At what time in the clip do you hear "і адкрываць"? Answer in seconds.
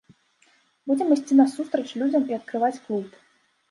2.35-2.77